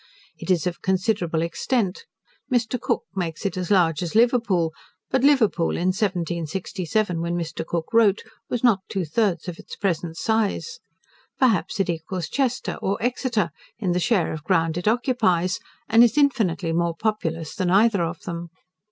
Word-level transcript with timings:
It 0.39 0.49
is 0.49 0.65
of 0.65 0.81
considerable 0.81 1.43
extent: 1.43 2.05
Mr. 2.51 2.81
Cook 2.81 3.03
makes 3.15 3.45
it 3.45 3.55
as 3.55 3.69
large 3.69 4.01
as 4.01 4.15
Liverpool; 4.15 4.73
but 5.11 5.23
Liverpool, 5.23 5.77
in 5.77 5.89
1767, 5.89 7.21
when 7.21 7.35
Mr. 7.35 7.63
Cook 7.63 7.93
wrote, 7.93 8.23
was 8.49 8.63
not 8.63 8.79
two 8.89 9.05
thirds 9.05 9.47
of 9.47 9.59
its 9.59 9.75
present 9.75 10.17
size. 10.17 10.79
Perhaps 11.37 11.79
it 11.79 11.87
equals 11.87 12.29
Chester, 12.29 12.79
or 12.81 12.97
Exeter, 12.99 13.51
in 13.77 13.91
the 13.91 13.99
share 13.99 14.33
of 14.33 14.43
ground 14.43 14.75
it 14.75 14.87
occupies, 14.87 15.59
and 15.87 16.03
is 16.03 16.17
infinitely 16.17 16.71
more 16.73 16.95
populous 16.97 17.53
than 17.53 17.69
either 17.69 18.01
of 18.01 18.21
them. 18.21 18.49